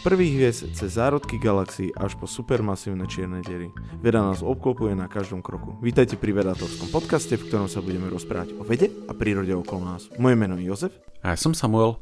[0.00, 3.68] prvých hviezd cez zárodky galaxií až po supermasívne čierne diery.
[4.00, 5.76] Veda nás obklopuje na každom kroku.
[5.84, 10.08] Vítajte pri vedátorskom podcaste, v ktorom sa budeme rozprávať o vede a prírode okolo nás.
[10.16, 10.92] Moje meno je Jozef.
[11.20, 12.00] A ja som Samuel.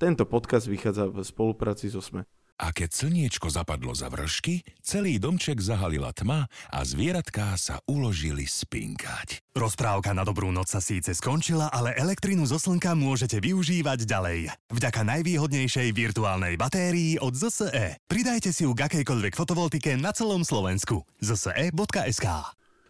[0.00, 2.24] Tento podcast vychádza v spolupráci so SME.
[2.54, 9.42] A keď slniečko zapadlo za vršky, celý domček zahalila tma a zvieratká sa uložili spinkať.
[9.58, 14.38] Rozprávka na dobrú noc sa síce skončila, ale elektrinu zo slnka môžete využívať ďalej.
[14.70, 17.98] Vďaka najvýhodnejšej virtuálnej batérii od ZSE.
[18.06, 21.02] Pridajte si ju k akejkoľvek fotovoltike na celom Slovensku.
[21.18, 22.26] zse.sk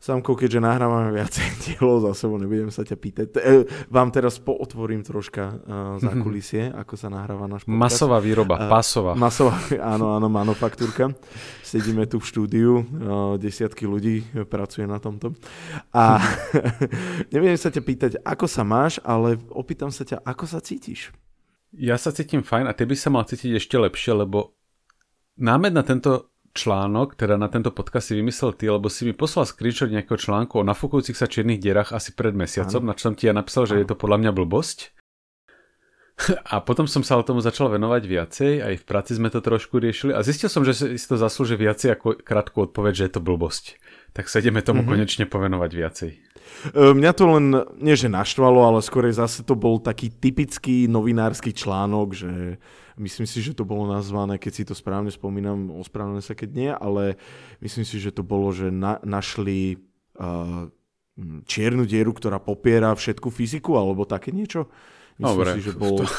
[0.05, 3.27] Samko, keďže nahrávame viacej dielov za sebou, nebudem sa ťa pýtať.
[3.41, 5.57] E, vám teraz pootvorím troška uh,
[5.97, 7.81] za kulisie, ako sa nahráva náš podcast.
[7.81, 9.17] Masová výroba, uh, pasová.
[9.17, 11.17] Masová, áno, áno, manufaktúrka.
[11.65, 15.33] Sedíme tu v štúdiu, uh, desiatky ľudí pracuje na tomto.
[15.97, 16.21] A
[17.33, 21.17] nebudem sa ťa pýtať, ako sa máš, ale opýtam sa ťa, ako sa cítiš?
[21.73, 24.53] Ja sa cítim fajn a ty by sa mal cítiť ešte lepšie, lebo
[25.41, 29.43] námed na tento článok, teda na tento podcast si vymyslel ty, lebo si mi poslal
[29.45, 32.95] screenshot nejakého článku o nafúkujúcich sa čiernych dierach asi pred mesiacom, ano.
[32.95, 33.81] na čo som ti ja napísal, že ano.
[33.83, 34.79] je to podľa mňa blbosť.
[36.55, 39.83] A potom som sa o tomu začal venovať viacej, aj v práci sme to trošku
[39.83, 43.21] riešili a zistil som, že si to zaslúži viacej ako krátku odpoveď, že je to
[43.21, 43.83] blbosť.
[44.15, 44.95] Tak sa ideme tomu mm-hmm.
[44.95, 46.11] konečne povenovať viacej.
[46.71, 47.47] E, mňa to len,
[47.81, 52.33] nie že naštvalo, ale skôr zase to bol taký typický novinársky článok, že
[52.95, 56.71] Myslím si, že to bolo nazvané, keď si to správne spomínam, ospravedlňujem sa keď nie,
[56.71, 57.19] ale
[57.59, 59.83] myslím si, že to bolo, že na, našli
[60.15, 60.71] uh,
[61.43, 64.71] čiernu dieru, ktorá popiera všetku fyziku, alebo také niečo.
[65.19, 66.07] Myslím Dobre, si, že bolo...
[66.07, 66.11] To,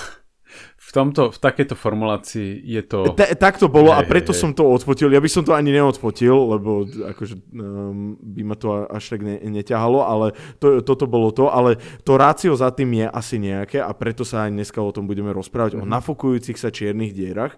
[0.75, 3.17] v, tomto, v takejto formulácii je to...
[3.17, 5.09] Ta, tak to bolo a preto hej, som to odfotil.
[5.09, 9.41] Ja by som to ani neodfotil, lebo akože, um, by ma to až tak ne,
[9.41, 11.49] neťahalo, ale to, toto bolo to.
[11.49, 15.09] Ale to rácio za tým je asi nejaké a preto sa aj dneska o tom
[15.09, 15.85] budeme rozprávať, mm-hmm.
[15.85, 15.95] o mhm.
[15.97, 17.57] nafokujúcich sa čiernych dierach,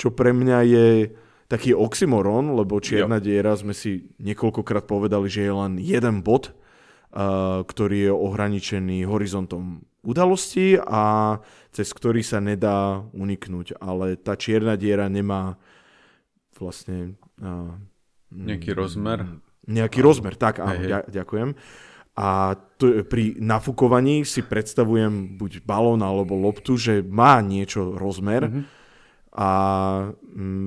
[0.00, 0.88] čo pre mňa je
[1.46, 3.24] taký oxymoron, lebo čierna jo.
[3.28, 6.56] diera sme si niekoľkokrát povedali, že je len jeden bod,
[7.64, 11.38] ktorý je ohraničený horizontom udalosti a
[11.70, 13.78] cez ktorý sa nedá uniknúť.
[13.78, 15.56] Ale tá čierna diera nemá
[16.58, 17.14] vlastne...
[17.38, 17.78] Uh,
[18.34, 19.40] nejaký rozmer?
[19.64, 21.02] Nejaký a, rozmer, tak áno, hej, hej.
[21.22, 21.54] ďakujem.
[22.14, 28.64] A to, pri nafúkovaní si predstavujem buď balón alebo loptu, že má niečo rozmer mm-hmm.
[29.34, 29.50] a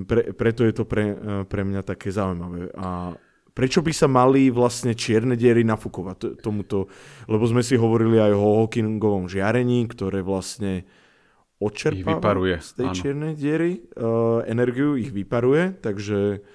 [0.04, 1.16] pre, preto je to pre,
[1.48, 2.68] pre mňa také zaujímavé.
[2.76, 3.16] A
[3.58, 6.86] prečo by sa mali vlastne čierne diery nafúkovať tomuto,
[7.26, 10.86] lebo sme si hovorili aj o Hawkingovom žiarení, ktoré vlastne
[11.58, 12.94] odčerpáva z tej áno.
[12.94, 16.46] čiernej diery uh, energiu, ich vyparuje, takže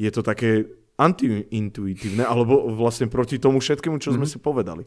[0.00, 0.64] je to také
[0.96, 4.24] antiintuitívne, alebo vlastne proti tomu všetkému, čo mm-hmm.
[4.24, 4.32] sme mhm.
[4.32, 4.82] si povedali.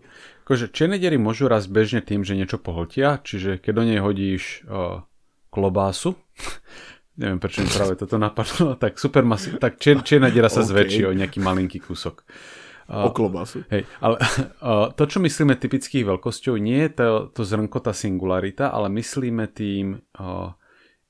[0.49, 4.65] Akože čierne diery môžu raz bežne tým, že niečo pohltia, čiže keď do nej hodíš
[4.65, 5.05] uh,
[5.53, 6.17] klobásu,
[7.19, 10.71] neviem prečo mi práve toto napadlo, tak super masi- tak čier, čierna diera sa okay.
[10.71, 12.23] zväčší o nejaký malinký kúsok.
[12.89, 13.61] O klobasu.
[13.69, 14.17] Hej, ale
[14.97, 20.01] to, čo myslíme typických veľkosťou, nie je to, to zrnko, tá singularita, ale myslíme tým
[20.17, 20.57] uh,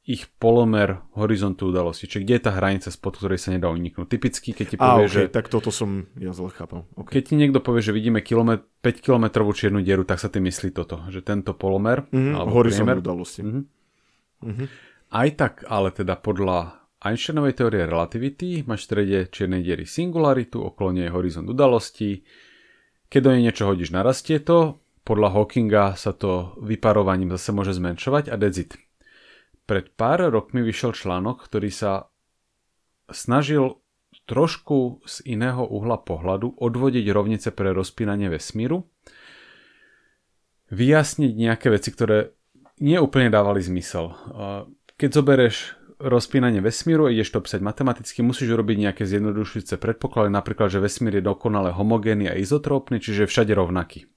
[0.04, 2.12] ich polomer horizontu udalosti.
[2.12, 4.12] Čiže kde je tá hranica, spod ktorej sa nedá uniknúť.
[4.12, 5.22] Typicky, keď ti povie, okay, že...
[5.32, 6.84] tak toto som ja zle chápal.
[7.00, 7.22] Okay.
[7.22, 10.76] Keď ti niekto povie, že vidíme kilomet- 5 kilometrovú čiernu dieru, tak sa ty myslí
[10.76, 12.04] toto, že tento polomer...
[12.12, 13.42] Mm-hmm, horizont priemer, udalosti.
[13.46, 13.64] Mm-hmm.
[14.44, 20.60] Mm-hmm aj tak, ale teda podľa Einsteinovej teórie relativity máš v strede čiernej diery singularitu,
[20.60, 22.28] okolo nej horizont udalostí.
[23.08, 24.84] Keď do nej niečo hodíš, narastie to.
[25.08, 28.78] Podľa Hawkinga sa to vyparovaním zase môže zmenšovať a dezit.
[29.66, 32.14] Pred pár rokmi vyšiel článok, ktorý sa
[33.10, 33.82] snažil
[34.30, 38.86] trošku z iného uhla pohľadu odvodiť rovnice pre rozpínanie vesmíru,
[40.70, 42.38] vyjasniť nejaké veci, ktoré
[42.78, 44.14] neúplne dávali zmysel.
[45.00, 50.72] Keď zobereš rozpínanie vesmíru a ideš to písať matematicky, musíš urobiť nejaké zjednodušujúce predpoklady, napríklad,
[50.72, 54.08] že vesmír je dokonale homogénny a izotrópny, čiže všade rovnaký.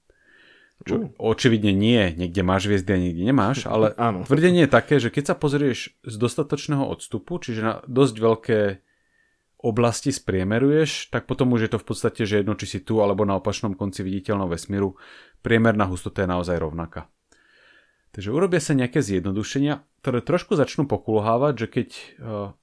[0.83, 1.07] Čo uh.
[1.15, 4.27] očividne nie, niekde máš hviezdy a niekde nemáš, ale Áno.
[4.27, 8.59] tvrdenie je také, že keď sa pozrieš z dostatočného odstupu, čiže na dosť veľké
[9.63, 13.23] oblasti spriemeruješ, tak potom už je to v podstate, že jedno či si tu alebo
[13.23, 14.99] na opačnom konci viditeľného vesmíru,
[15.39, 17.07] priemerná hustota je naozaj rovnaká.
[18.13, 22.53] Takže urobia sa nejaké zjednodušenia, ktoré trošku začnú pokulhávať, že keď uh,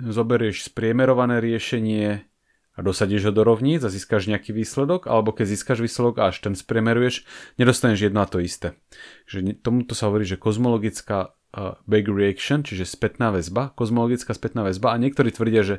[0.00, 2.24] zoberieš spriemerované riešenie
[2.72, 6.40] a dosadíš ho do rovníc a získaš nejaký výsledok, alebo keď získaš výsledok a až
[6.40, 7.28] ten spriemeruješ,
[7.60, 8.80] nedostaneš jedno a to isté.
[9.28, 14.96] Že tomuto sa hovorí, že kozmologická uh, back reaction, čiže spätná väzba, kozmologická spätná väzba
[14.96, 15.76] a niektorí tvrdia, že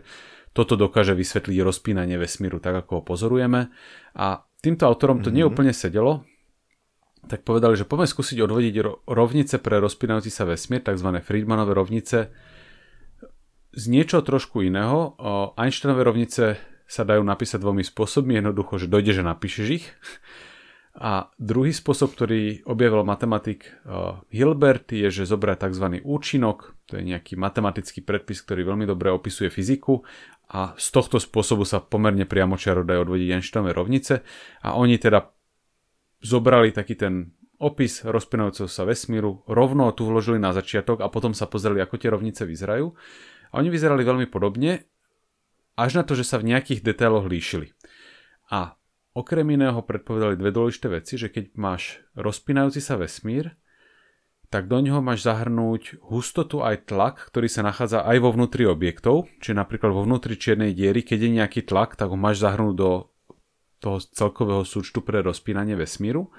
[0.54, 3.74] toto dokáže vysvetliť rozpínanie vesmíru tak, ako ho pozorujeme.
[4.14, 5.40] A týmto autorom to mm-hmm.
[5.42, 6.29] neúplne sedelo,
[7.28, 8.74] tak povedali, že poďme skúsiť odvodiť
[9.10, 11.20] rovnice pre rozpínajúci sa vesmír, tzv.
[11.20, 12.32] Friedmanové rovnice,
[13.70, 15.14] z niečo trošku iného.
[15.54, 16.58] Einsteinové rovnice
[16.90, 18.42] sa dajú napísať dvomi spôsobmi.
[18.42, 19.86] Jednoducho, že dojde, že napíšeš ich.
[21.00, 23.78] A druhý spôsob, ktorý objavil matematik
[24.34, 26.02] Hilbert, je, že zobrať tzv.
[26.02, 30.02] účinok, to je nejaký matematický predpis, ktorý veľmi dobre opisuje fyziku
[30.50, 34.26] a z tohto spôsobu sa pomerne priamočiaro dajú odvodiť Einsteinové rovnice
[34.66, 35.30] a oni teda
[36.20, 41.46] zobrali taký ten opis rozpínajúceho sa vesmíru, rovno tu vložili na začiatok a potom sa
[41.46, 42.88] pozreli, ako tie rovnice vyzerajú.
[43.52, 44.88] A oni vyzerali veľmi podobne,
[45.76, 47.76] až na to, že sa v nejakých detailoch líšili.
[48.52, 48.80] A
[49.12, 53.60] okrem iného predpovedali dve dôležité veci, že keď máš rozpínajúci sa vesmír,
[54.50, 59.30] tak do neho máš zahrnúť hustotu aj tlak, ktorý sa nachádza aj vo vnútri objektov,
[59.38, 63.14] čiže napríklad vo vnútri čiernej diery, keď je nejaký tlak, tak ho máš zahrnúť do
[63.80, 66.30] toho celkového súčtu pre rozpínanie vesmíru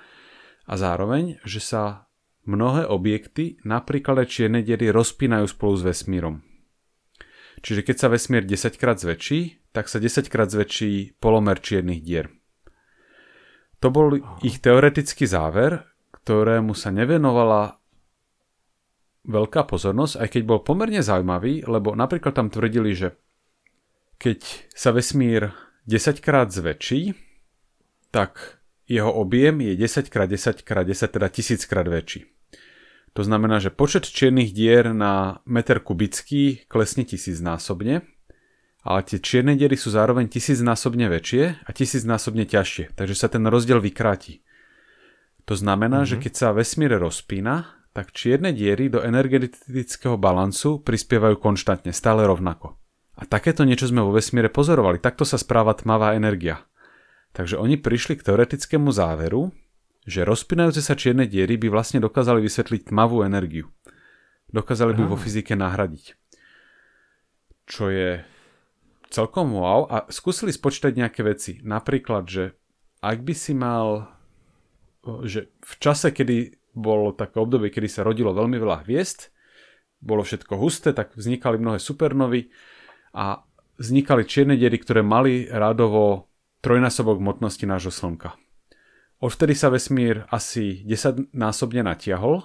[0.68, 2.10] a zároveň, že sa
[2.44, 6.44] mnohé objekty, napríklad aj čierne diery, rozpínajú spolu s vesmírom.
[7.60, 12.32] Čiže keď sa vesmír 10 krát zväčší, tak sa 10 krát zväčší polomer čiernych dier.
[13.80, 17.80] To bol ich teoretický záver, ktorému sa nevenovala
[19.24, 23.16] veľká pozornosť, aj keď bol pomerne zaujímavý, lebo napríklad tam tvrdili, že
[24.20, 25.52] keď sa vesmír
[25.88, 27.29] 10 krát zväčší,
[28.10, 32.26] tak jeho objem je 10 krát 10 krát 10, teda 1000 krát väčší.
[33.14, 38.06] To znamená, že počet čiernych dier na meter kubický klesne tisícnásobne,
[38.86, 43.82] ale tie čierne diery sú zároveň tisícnásobne väčšie a tisícnásobne ťažšie, takže sa ten rozdiel
[43.82, 44.46] vykráti.
[45.50, 46.22] To znamená, mm-hmm.
[46.22, 52.78] že keď sa vesmír rozpína, tak čierne diery do energetického balancu prispievajú konštantne, stále rovnako.
[53.18, 56.62] A takéto niečo sme vo vesmíre pozorovali, takto sa správa tmavá energia.
[57.30, 59.54] Takže oni prišli k teoretickému záveru,
[60.02, 63.70] že rozpínajúce sa čierne diery by vlastne dokázali vysvetliť tmavú energiu.
[64.50, 66.18] Dokázali by vo fyzike nahradiť.
[67.70, 68.26] Čo je
[69.10, 71.62] celkom wow a skúsili spočítať nejaké veci.
[71.62, 72.44] Napríklad, že
[72.98, 74.10] ak by si mal
[75.24, 79.32] že v čase, kedy bolo také obdobie, kedy sa rodilo veľmi veľa hviezd,
[80.00, 82.52] bolo všetko husté, tak vznikali mnohé supernovy
[83.16, 83.40] a
[83.80, 86.29] vznikali čierne diery, ktoré mali rádovo
[86.60, 88.36] trojnásobok hmotnosti nášho Slnka.
[89.20, 92.40] Odvtedy sa vesmír asi 10 násobne natiahol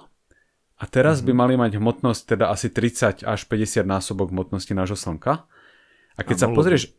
[0.76, 1.32] a teraz mm-hmm.
[1.32, 5.48] by mali mať hmotnosť teda asi 30 až 50 násobok hmotnosti nášho Slnka.
[6.16, 6.92] A keď a sa pozrieš...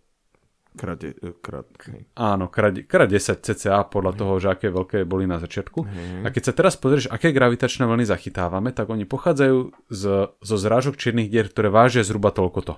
[0.78, 1.02] Krát,
[1.42, 1.66] krát,
[2.14, 5.80] Áno, krát, krát 10 cca podľa toho, že aké veľké boli na začiatku.
[5.82, 6.22] Hmm.
[6.22, 10.04] A keď sa teraz pozrieš, aké gravitačné vlny zachytávame, tak oni pochádzajú z,
[10.38, 12.78] zo zrážok čiernych dier, ktoré vážia zhruba toľkoto.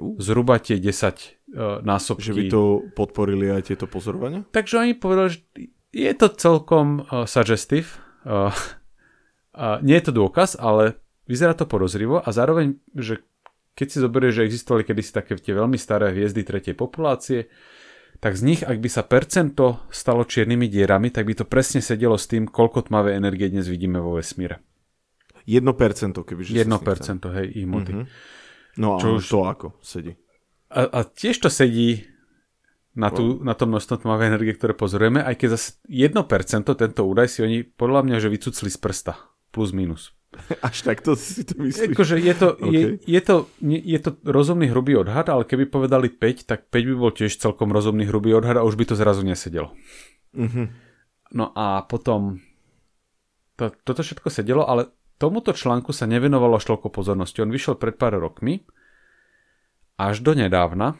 [0.00, 0.16] Uh.
[0.16, 2.30] Zhruba tie 10 uh, e, násobky.
[2.30, 2.62] Že by to
[2.98, 4.42] podporili aj tieto pozorovania?
[4.50, 5.40] Takže oni povedali, že
[5.94, 7.86] je to celkom uh, suggestive.
[8.26, 8.50] Uh,
[9.54, 10.98] uh, nie je to dôkaz, ale
[11.30, 13.22] vyzerá to podozrivo a zároveň, že
[13.74, 17.50] keď si zoberieš, že existovali kedysi také tie veľmi staré hviezdy tretej populácie,
[18.22, 22.14] tak z nich, ak by sa percento stalo čiernymi dierami, tak by to presne sedelo
[22.14, 24.62] s tým, koľko tmavé energie dnes vidíme vo vesmíre.
[25.44, 25.60] 1%,
[26.24, 27.92] kebyže 1%, hej, ich moty.
[27.92, 28.06] Mm-hmm.
[28.80, 29.24] No a Čo už...
[29.28, 30.16] to ako sedí?
[30.74, 32.02] A, a tiež to sedí
[32.94, 37.26] na, tú, na to množstvo tmavej energie, ktoré pozorujeme, aj keď zase 1% tento údaj
[37.30, 39.14] si oni podľa mňa, že vycucli z prsta.
[39.54, 40.10] Plus minus.
[40.66, 41.94] Až takto si to myslíš?
[41.94, 42.70] Akože je to, okay.
[42.74, 46.94] je, je, to, je to rozumný hrubý odhad, ale keby povedali 5, tak 5 by
[46.98, 49.70] bol tiež celkom rozumný hrubý odhad a už by to zrazu nesedelo.
[50.34, 50.66] Mm-hmm.
[51.34, 52.42] No a potom
[53.54, 57.42] to, toto všetko sedelo, ale tomuto článku sa nevenovalo až toľko pozornosti.
[57.42, 58.66] On vyšiel pred pár rokmi,
[59.94, 60.98] až do nedávna,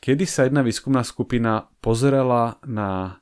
[0.00, 3.20] kedy sa jedna výskumná skupina pozerala na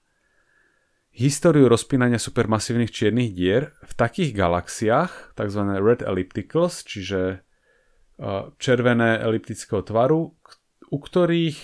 [1.11, 5.63] históriu rozpínania supermasívnych čiernych dier v takých galaxiách, tzv.
[5.83, 7.43] red ellipticals, čiže
[8.59, 10.39] červené eliptického tvaru,
[10.91, 11.59] u ktorých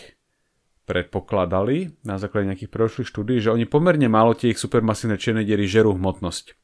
[0.85, 5.71] predpokladali na základe nejakých predošlých štúdí, že oni pomerne málo tie ich supermasívne čierne diery
[5.71, 6.59] žerú hmotnosť.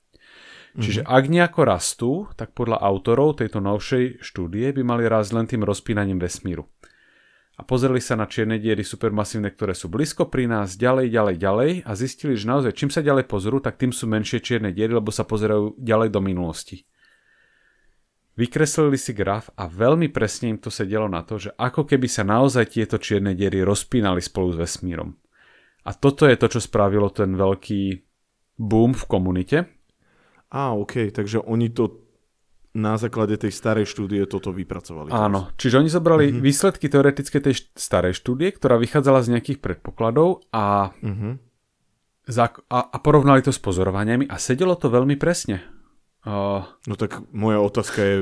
[0.71, 0.83] Mm-hmm.
[0.87, 5.63] Čiže ak nejako rastú, tak podľa autorov tejto novšej štúdie by mali rásť len tým
[5.67, 6.71] rozpínaním vesmíru
[7.61, 11.71] a pozreli sa na čierne diery supermasívne, ktoré sú blízko pri nás, ďalej, ďalej, ďalej
[11.85, 15.13] a zistili, že naozaj čím sa ďalej pozrú, tak tým sú menšie čierne diery, lebo
[15.13, 16.89] sa pozerajú ďalej do minulosti.
[18.41, 22.25] Vykreslili si graf a veľmi presne im to sedelo na to, že ako keby sa
[22.25, 25.13] naozaj tieto čierne diery rozpínali spolu s vesmírom.
[25.85, 27.83] A toto je to, čo spravilo ten veľký
[28.57, 29.80] boom v komunite.
[30.51, 32.03] Á, ok, takže oni to
[32.71, 35.11] na základe tej starej štúdie toto vypracovali.
[35.11, 36.43] Áno, čiže oni zobrali mm-hmm.
[36.43, 41.33] výsledky teoretické tej starej štúdie, ktorá vychádzala z nejakých predpokladov a, mm-hmm.
[42.31, 45.67] za, a, a porovnali to s pozorovaniami a sedelo to veľmi presne.
[46.21, 48.19] Uh, no tak moja otázka je,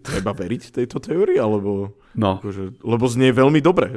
[0.00, 1.98] treba veriť tejto teórii, alebo...
[2.14, 2.38] No.
[2.40, 3.90] Akože, lebo znie veľmi dobre.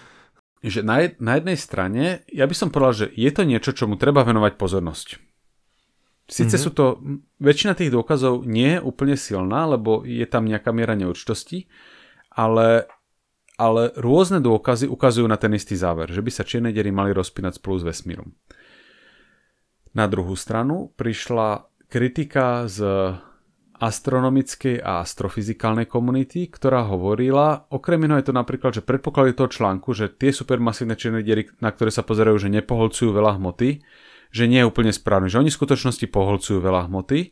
[0.64, 4.00] že na, jed, na jednej strane, ja by som povedal, že je to niečo, čomu
[4.00, 5.33] treba venovať pozornosť.
[6.24, 6.64] Sice mm-hmm.
[6.64, 6.84] sú to,
[7.36, 11.68] väčšina tých dôkazov nie je úplne silná, lebo je tam nejaká miera neurčitosti,
[12.32, 12.88] ale
[13.54, 17.62] ale rôzne dôkazy ukazujú na ten istý záver, že by sa čierne diery mali rozpínať
[17.62, 18.34] spolu s vesmírom.
[19.94, 22.82] Na druhú stranu prišla kritika z
[23.78, 29.94] astronomickej a astrofyzikálnej komunity, ktorá hovorila, okrem iného je to napríklad, že predpoklady toho článku,
[29.94, 33.82] že tie supermasívne čierne diery, na ktoré sa pozerajú, že nepoholcujú veľa hmoty,
[34.34, 37.30] že nie je úplne správne, že oni v skutočnosti poholcujú veľa hmoty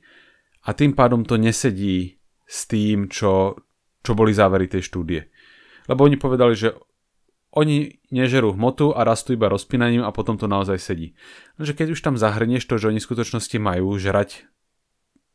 [0.62, 3.58] a tým pádom to nesedí s tým, čo,
[4.06, 5.26] čo boli závery tej štúdie.
[5.90, 6.78] Lebo oni povedali, že
[7.52, 11.18] oni nežerú hmotu a rastú iba rozpínaním a potom to naozaj sedí.
[11.58, 14.46] Lenže keď už tam zahrnieš to, že oni v skutočnosti majú žrať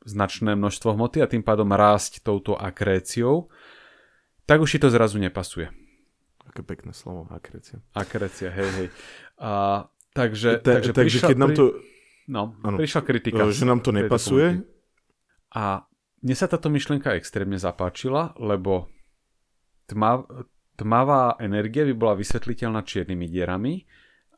[0.08, 3.52] značné množstvo hmoty a tým pádom rásť touto akréciou,
[4.48, 5.68] tak už si to zrazu nepasuje.
[6.48, 7.84] Aké pekné slovo, akrécia.
[7.92, 8.88] Akrécia, hej, hej.
[9.36, 9.84] A,
[10.18, 11.64] takže, Te, takže, takže keď nám to...
[12.28, 13.46] No, ano, prišla kritika.
[13.48, 14.66] Že nám to nepasuje.
[15.54, 15.86] A
[16.20, 18.90] mne sa táto myšlienka extrémne zapáčila, lebo
[19.88, 20.28] tmav,
[20.76, 23.88] tmavá energia by bola vysvetliteľná čiernymi dierami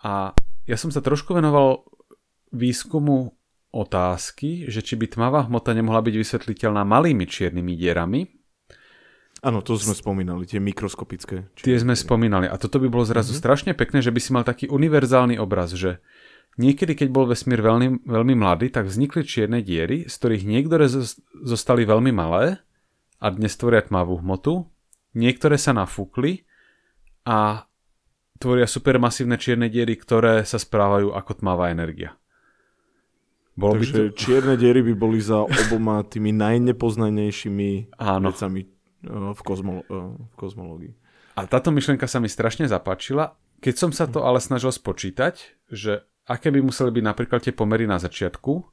[0.05, 0.31] a
[0.69, 1.81] ja som sa trošku venoval
[2.53, 3.33] výskumu
[3.69, 8.21] otázky, že či by tmavá hmota nemohla byť vysvetliteľná malými čiernymi dierami.
[9.39, 11.47] Áno, to sme spomínali, tie mikroskopické.
[11.55, 13.43] Tie sme spomínali a toto by bolo zrazu mm-hmm.
[13.43, 16.03] strašne pekné, že by si mal taký univerzálny obraz, že
[16.59, 20.91] niekedy, keď bol vesmír veľmi, veľmi mladý, tak vznikli čierne diery, z ktorých niektoré
[21.47, 22.59] zostali veľmi malé
[23.23, 24.67] a dnes tvoria tmavú hmotu
[25.17, 26.45] Niektoré sa nafúkli
[27.25, 27.65] a
[28.37, 32.13] tvoria supermasívne čierne diery, ktoré sa správajú ako tmavá energia.
[33.57, 34.15] Bolo Takže by to...
[34.15, 38.31] čierne diery by boli za oboma tými najnepoznanejšími Áno.
[38.31, 40.93] vecami v, kozmo, eh, v kozmológii.
[41.39, 43.39] A táto myšlienka sa mi strašne zapáčila.
[43.63, 45.39] Keď som sa to ale snažil spočítať,
[45.71, 48.63] že aké by museli byť napríklad tie pomery na začiatku,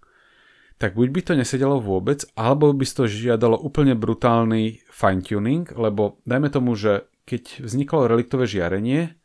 [0.77, 6.53] tak buď by to nesedelo vôbec, alebo by to žiadalo úplne brutálny fine-tuning, lebo dajme
[6.53, 9.17] tomu, že keď vzniklo reliktové žiarenie,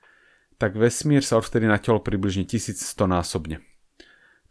[0.55, 2.77] tak vesmír sa odvtedy natiahol približne 1100
[3.09, 3.59] násobne.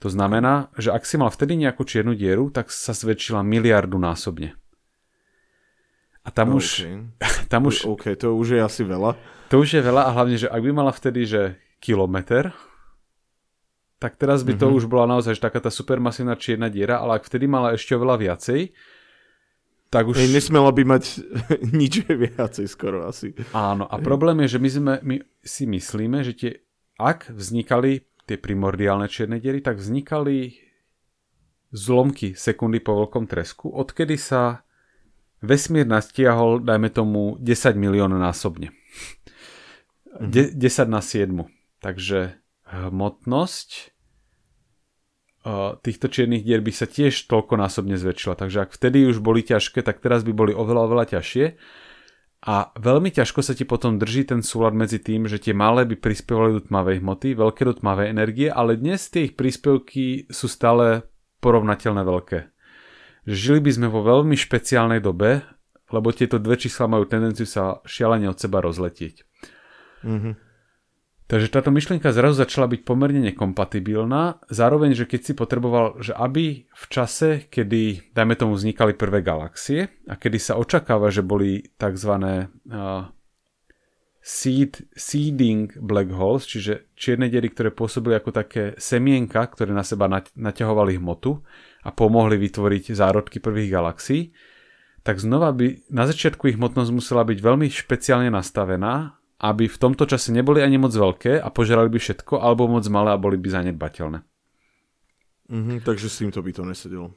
[0.01, 4.57] To znamená, že ak si mal vtedy nejakú čiernu dieru, tak sa zväčšila miliardu násobne.
[6.25, 6.59] A tam okay.
[6.59, 6.67] už...
[7.51, 9.19] Tam už OK, to už je asi veľa.
[9.51, 12.55] To už je veľa a hlavne, že ak by mala vtedy, že kilometr,
[13.99, 14.79] tak teraz by to mm-hmm.
[14.79, 18.71] už bola naozaj taká tá supermasívna čierna diera, ale ak vtedy mala ešte oveľa viacej,
[19.91, 20.23] tak už...
[20.23, 21.05] Ej, nesmela by mať
[21.83, 23.35] nič viacej skoro asi.
[23.51, 26.53] Áno, a problém je, že my, sme, my si myslíme, že tie,
[26.95, 30.55] ak vznikali tie primordiálne čierne diery, tak vznikali
[31.75, 34.63] zlomky sekundy po veľkom tresku, odkedy sa
[35.41, 38.71] vesmír nastiahol, dajme tomu, 10 milión násobne.
[40.17, 40.31] Mm-hmm.
[40.31, 41.49] De- 10 na 7.
[41.81, 42.37] Takže
[42.71, 43.97] hmotnosť
[45.81, 48.37] týchto čiernych dier by sa tiež toľkonásobne zväčšila.
[48.37, 51.57] Takže ak vtedy už boli ťažké, tak teraz by boli oveľa, oveľa ťažšie.
[52.41, 55.97] A veľmi ťažko sa ti potom drží ten súlad medzi tým, že tie malé by
[56.01, 61.05] prispievali do tmavej hmoty, veľké do tmavej energie, ale dnes tie ich príspevky sú stále
[61.45, 62.39] porovnateľné veľké.
[63.31, 65.47] Žili by sme vo veľmi špeciálnej dobe,
[65.95, 69.23] lebo tieto dve čísla majú tendenciu sa šialene od seba rozletieť.
[70.03, 70.35] Mm-hmm.
[71.31, 74.43] Takže táto myšlienka zrazu začala byť pomerne nekompatibilná.
[74.51, 79.95] Zároveň, že keď si potreboval, že aby v čase, kedy, dajme tomu, vznikali prvé galaxie
[80.11, 82.13] a kedy sa očakáva, že boli tzv.
[82.67, 83.15] Uh,
[84.19, 90.11] seed, seeding black holes, čiže čierne diery, ktoré pôsobili ako také semienka, ktoré na seba
[90.35, 91.47] naťahovali hmotu
[91.85, 94.33] a pomohli vytvoriť zárodky prvých galaxií,
[95.01, 100.05] tak znova by na začiatku ich hmotnosť musela byť veľmi špeciálne nastavená aby v tomto
[100.05, 103.49] čase neboli ani moc veľké a požerali by všetko, alebo moc malé a boli by
[103.49, 104.21] zanedbateľné.
[105.51, 107.09] Mm-hmm, takže s týmto by to nesedelo.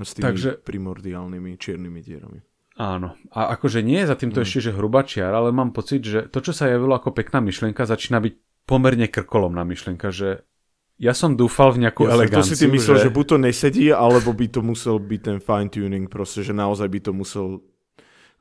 [0.00, 2.40] S tými takže, primordiálnymi čiernymi dierami.
[2.80, 3.14] Áno.
[3.30, 4.44] A akože nie je za týmto mm.
[4.48, 7.86] ešte, že hrubá čiar, ale mám pocit, že to, čo sa javilo ako pekná myšlienka,
[7.86, 8.34] začína byť
[8.66, 10.48] pomerne krkolomná myšlienka, že
[10.96, 12.56] ja som dúfal v nejakú ja eleganciu.
[12.56, 13.04] To si ty myslel, že...
[13.08, 16.88] že buď to nesedí, alebo by to musel byť ten fine tuning, proste, že naozaj
[16.88, 17.60] by to musel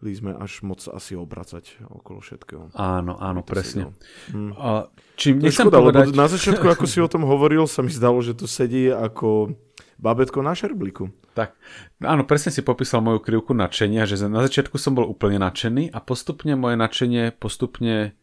[0.06, 2.78] sme až moc asi obracať okolo všetkého.
[2.78, 3.96] Áno, áno, presne.
[4.30, 4.54] Hm.
[4.54, 6.14] A, čím nechcem škoda, povedať...
[6.14, 9.56] na začiatku, ako si o tom hovoril, sa mi zdalo, že to sedí ako
[9.98, 11.10] babetko na šerbliku.
[11.34, 11.56] Tak,
[12.04, 16.00] áno, presne si popísal moju krivku nadšenia, že na začiatku som bol úplne nadšený a
[16.04, 18.14] postupne moje nadšenie postupne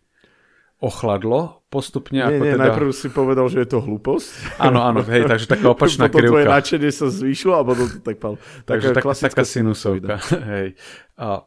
[0.83, 2.19] ochladlo postupne.
[2.19, 2.63] Nie, ako nie, teda...
[2.69, 4.59] najprv si povedal, že je to hlúposť.
[4.59, 6.33] Áno, áno, hej, takže taká opačná potom krivka.
[6.35, 8.35] tvoje nadšenie sa zvýšilo a potom to tak pal.
[8.67, 10.19] Takže tak, taká sinusovka.
[10.53, 10.75] hej.
[11.17, 11.47] A,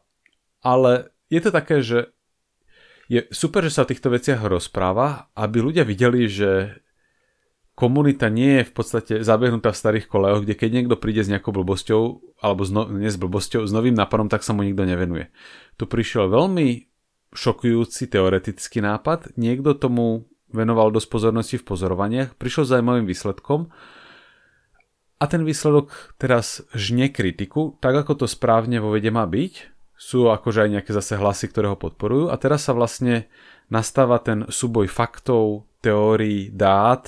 [0.64, 2.16] ale je to také, že
[3.12, 6.82] je super, že sa o týchto veciach rozpráva, aby ľudia videli, že
[7.76, 11.52] komunita nie je v podstate zabehnutá v starých kolejoch, kde keď niekto príde s nejakou
[11.52, 12.02] blbosťou,
[12.40, 15.30] alebo s no, nie s blbosťou, s novým nápadom, tak sa mu nikto nevenuje.
[15.76, 16.95] Tu prišiel veľmi
[17.36, 23.68] šokujúci teoretický nápad, niekto tomu venoval dosť pozornosti v pozorovaniach, prišiel s zaujímavým výsledkom.
[25.16, 29.54] A ten výsledok teraz žne kritiku, tak ako to správne vo vede má byť,
[29.96, 32.28] sú akože aj nejaké zase hlasy, ktoré ho podporujú.
[32.28, 33.32] A teraz sa vlastne
[33.72, 37.08] nastáva ten súboj faktov, teórií, dát,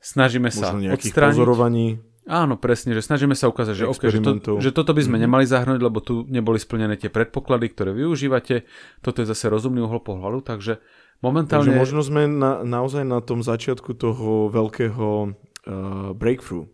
[0.00, 1.36] snažíme sa Možno odstrániť.
[1.40, 1.86] pozorovaní.
[2.26, 5.22] Áno, presne, že snažíme sa ukázať, že, okay, že, to, že toto by sme mm.
[5.30, 8.66] nemali zahrnúť, lebo tu neboli splnené tie predpoklady, ktoré využívate.
[8.98, 10.82] Toto je zase rozumný uhol pohľadu, takže
[11.22, 11.70] momentálne...
[11.70, 16.66] Takže možno sme na, naozaj na tom začiatku toho veľkého uh, breakthrough.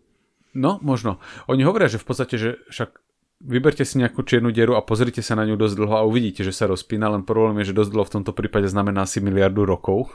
[0.57, 1.21] No, možno.
[1.45, 2.97] Oni hovoria, že v podstate, že však
[3.45, 6.49] vyberte si nejakú čiernu dieru a pozrite sa na ňu dosť dlho a uvidíte, že
[6.49, 10.09] sa rozpína, len problém je, že dosť dlho v tomto prípade znamená asi miliardu rokov.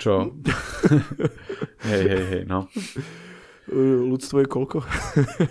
[0.00, 0.32] Čo?
[1.92, 2.72] hej, hej, hej, no.
[3.70, 4.78] Ľudstvo je koľko?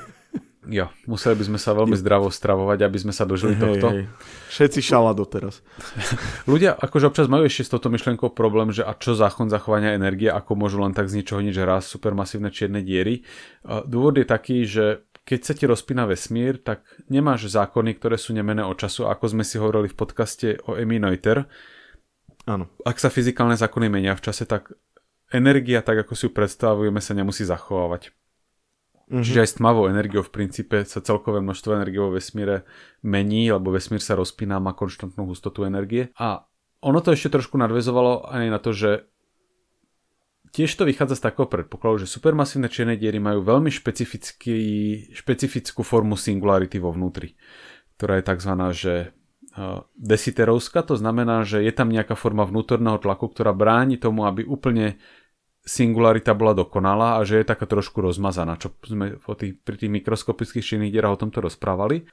[0.80, 3.88] jo, museli by sme sa veľmi zdravo stravovať, aby sme sa dožili hej, tohto.
[3.96, 4.04] Hej.
[4.52, 5.64] Všetci šala doteraz.
[6.52, 10.28] Ľudia akože občas majú ešte s touto myšlienkou problém, že a čo zákon zachovania energie,
[10.28, 13.24] ako môžu len tak z ničoho nič raz supermasívne čierne diery.
[13.64, 18.66] Dôvod je taký, že keď sa ti rozpína vesmír, tak nemáš zákony, ktoré sú nemené
[18.66, 21.46] od času, ako sme si hovorili v podcaste o Emi Noiter,
[22.50, 22.66] Áno.
[22.82, 24.74] Ak sa fyzikálne zákony menia v čase, tak
[25.30, 28.14] energia, tak ako si ju predstavujeme, sa nemusí zachovávať.
[29.10, 29.26] Mm-hmm.
[29.26, 32.70] Čiže aj s tmavou energiou v princípe sa celkové množstvo energie vo vesmíre
[33.02, 36.14] mení, lebo vesmír sa rozpína, má konštantnú hustotu energie.
[36.22, 36.46] A
[36.86, 39.10] ono to ešte trošku nadvezovalo aj na to, že
[40.54, 43.74] tiež to vychádza z takého predpokladu, že supermasívne čierne diery majú veľmi
[45.14, 47.34] špecifickú formu singularity vo vnútri,
[47.98, 48.54] ktorá je tzv.
[48.74, 48.94] že
[49.98, 55.02] desiterovská, to znamená, že je tam nejaká forma vnútorného tlaku, ktorá bráni tomu, aby úplne
[55.70, 60.66] singularita bola dokonalá a že je taká trošku rozmazaná, čo sme tých, pri tých mikroskopických
[60.66, 62.10] činných dierách o tomto rozprávali.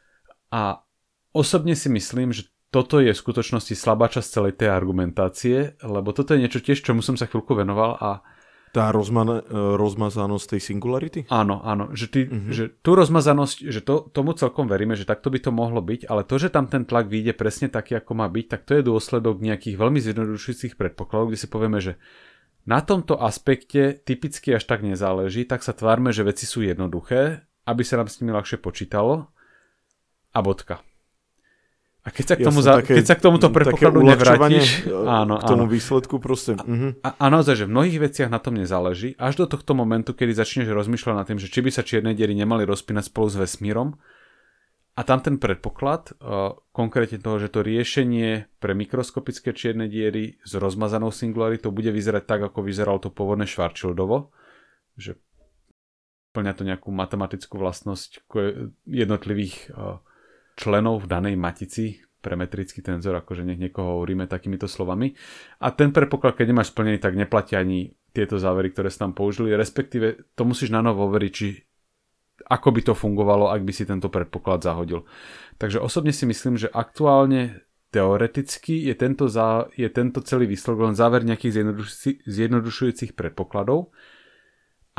[0.53, 0.85] A
[1.33, 6.37] osobne si myslím, že toto je v skutočnosti slabá časť celej tej argumentácie, lebo toto
[6.37, 8.21] je niečo tiež, čomu som sa chvíľku venoval a
[8.77, 11.21] tá rozma- e, rozmazanosť tej singularity?
[11.33, 11.97] Áno, áno.
[11.97, 12.53] Že, ty, uh-huh.
[12.53, 16.29] že tú rozmazanosť, že to, tomu celkom veríme, že takto by to mohlo byť, ale
[16.29, 19.41] to, že tam ten tlak vyjde presne taký, ako má byť, tak to je dôsledok
[19.41, 21.97] nejakých veľmi zjednodušujúcich predpokladov, kde si povieme, že
[22.67, 27.83] na tomto aspekte typicky až tak nezáleží, tak sa tvárme, že veci sú jednoduché, aby
[27.87, 29.31] sa nám s nimi ľahšie počítalo
[30.35, 30.83] a bodka.
[32.07, 34.87] A keď sa k, tomu za, také, keď sa k tomuto predpokladu nevrátiš...
[34.87, 35.75] Áno, k tomu áno.
[35.75, 36.55] výsledku proste...
[36.55, 36.95] Uh-huh.
[37.03, 40.31] a, a naozaj, že v mnohých veciach na tom nezáleží, až do tohto momentu, kedy
[40.31, 43.99] začneš rozmýšľať nad tým, že či by sa čierne diery nemali rozpínať spolu s vesmírom,
[44.97, 50.57] a tam ten predpoklad, uh, konkrétne toho, že to riešenie pre mikroskopické čierne diery s
[50.57, 54.33] rozmazanou singularitou bude vyzerať tak, ako vyzeralo to pôvodné Schwarzschildovo,
[54.97, 55.21] že
[56.33, 58.25] plňa to nejakú matematickú vlastnosť
[58.89, 60.01] jednotlivých uh,
[60.57, 65.13] členov v danej matici pre metrický tenzor, akože nech niekoho hovoríme takýmito slovami.
[65.61, 69.53] A ten predpoklad, keď nemáš splnený, tak neplatia ani tieto závery, ktoré sa tam použili,
[69.53, 71.47] respektíve to musíš na novo overiť, či
[72.47, 75.03] ako by to fungovalo, ak by si tento predpoklad zahodil.
[75.59, 80.97] Takže osobne si myslím, že aktuálne teoreticky je tento, za, je tento celý výsledok len
[80.99, 81.65] záver nejakých
[82.27, 83.91] zjednodušujúcich predpokladov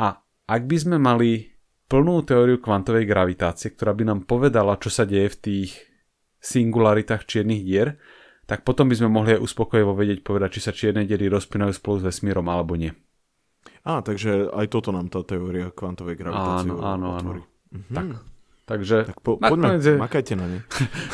[0.00, 1.52] a ak by sme mali
[1.88, 5.70] plnú teóriu kvantovej gravitácie, ktorá by nám povedala, čo sa deje v tých
[6.40, 7.96] singularitách čiernych dier,
[8.48, 12.00] tak potom by sme mohli aj uspokojivo vedieť povedať, či sa čierne diery rozpínajú spolu
[12.00, 12.92] s vesmírom alebo nie.
[13.86, 17.30] Á, takže aj toto nám tá teória kvantovej gravitácie Áno, áno, áno.
[17.72, 17.94] Mhm.
[17.94, 18.06] Tak,
[18.68, 19.08] Takže...
[19.08, 19.96] Tak po, poďme, je...
[19.96, 20.58] makajte na ne.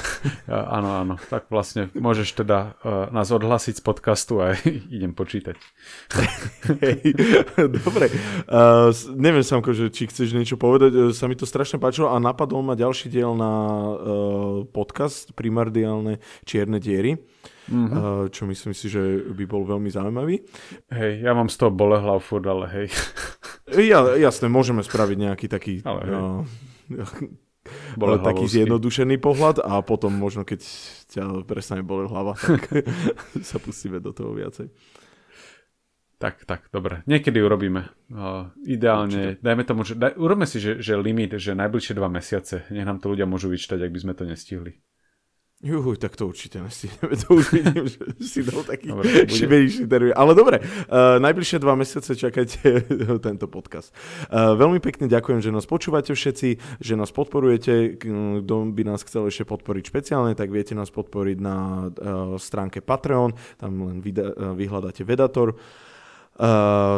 [0.75, 1.15] áno, áno.
[1.31, 4.59] Tak vlastne môžeš teda uh, nás odhlasiť z podcastu a
[4.97, 5.55] idem počítať.
[6.83, 7.15] Hej,
[7.87, 8.11] dobre.
[8.51, 10.91] Uh, neviem, Samko, že či chceš niečo povedať.
[10.91, 13.97] Uh, sa mi to strašne páčilo a napadol ma ďalší diel na uh,
[14.67, 17.23] podcast Primardiálne čierne diery.
[17.65, 17.97] Mm-hmm.
[17.97, 19.01] Uh, čo myslím si, že
[19.33, 20.45] by bol veľmi zaujímavý.
[20.93, 22.87] Hej, ja mám z toho bolehlav furt, ale hej.
[23.93, 25.81] ja, jasné, môžeme spraviť nejaký taký...
[25.85, 26.45] Ale uh,
[27.97, 30.61] bol taký zjednodušený pohľad a potom možno keď
[31.09, 32.69] ťa prestane boleť hlava, tak
[33.49, 34.69] sa pustíme do toho viacej.
[36.15, 37.05] Tak, tak, dobre.
[37.05, 37.91] Niekedy urobíme.
[38.09, 39.45] Uh, ideálne, Určite.
[39.45, 42.65] dajme tomu, že daj, urobme si, že, že limit, že najbližšie dva mesiace.
[42.73, 44.81] Nech nám to ľudia môžu vyčítať, ak by sme to nestihli.
[45.65, 47.17] Juhu, tak to určite nestihneme.
[47.25, 48.93] To už vidím, že si dal taký
[49.33, 50.13] šibejší termín.
[50.13, 52.85] Ale dobre, uh, najbližšie dva mesiace čakajte
[53.27, 53.89] tento podcast.
[54.29, 56.49] Uh, veľmi pekne ďakujem, že nás počúvate všetci,
[56.85, 57.97] že nás podporujete.
[57.97, 63.33] Kto by nás chcel ešte podporiť špeciálne, tak viete nás podporiť na uh, stránke Patreon.
[63.57, 65.57] Tam len vyda- uh, vyhľadáte Vedator.
[65.57, 65.94] Uh,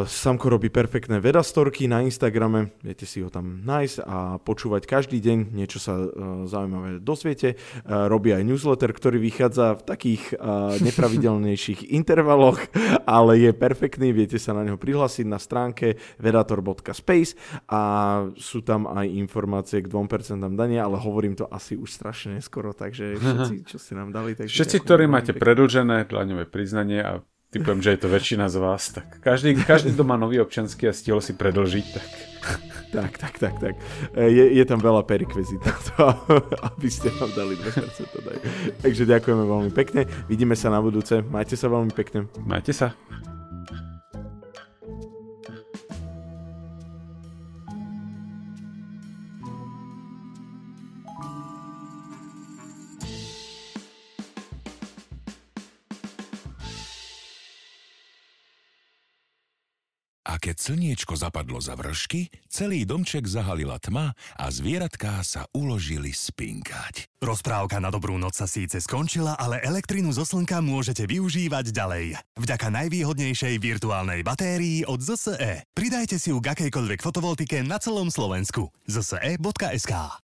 [0.07, 5.53] Samko robí perfektné vedastorky na Instagrame, viete si ho tam nájsť a počúvať každý deň,
[5.53, 6.09] niečo sa uh,
[6.49, 7.61] zaujímavé dozviete.
[7.85, 12.65] Uh, robí aj newsletter, ktorý vychádza v takých uh, nepravidelnejších intervaloch,
[13.05, 17.37] ale je perfektný, viete sa na neho prihlásiť na stránke vedator.space
[17.69, 17.83] a
[18.41, 23.21] sú tam aj informácie k 2% dania, ale hovorím to asi už strašne neskoro, takže
[23.21, 24.33] všetci, čo ste nám dali.
[24.33, 27.13] Takže všetci, ktorí máte predlžené daňové priznanie a
[27.57, 30.93] typujem, že je to väčšina z vás, tak každý, každý, kto má nový občanský a
[30.93, 32.09] stihol si predlžiť, tak...
[32.87, 33.75] Tak, tak, tak, tak.
[34.15, 36.17] Je, je tam veľa perikvezí takto,
[36.71, 38.81] aby ste nám dali 2%.
[38.81, 40.07] Takže ďakujeme veľmi pekne.
[40.31, 41.21] Vidíme sa na budúce.
[41.27, 42.31] Majte sa veľmi pekne.
[42.47, 42.95] Majte sa.
[60.67, 67.07] Slniečko zapadlo za vršky, celý domček zahalila tma a zvieratká sa uložili spinkať.
[67.23, 72.19] Rozprávka na dobrú noc sa síce skončila, ale elektrinu zo slnka môžete využívať ďalej.
[72.35, 75.63] Vďaka najvýhodnejšej virtuálnej batérii od ZSE.
[75.71, 78.75] Pridajte si ju k akejkoľvek fotovoltike na celom Slovensku.
[78.91, 79.93] zse.sk